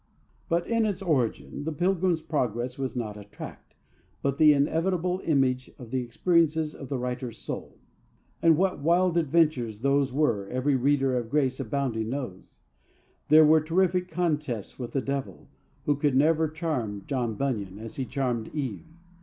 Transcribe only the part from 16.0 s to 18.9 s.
never charm John Bunyan as he charmed Eve.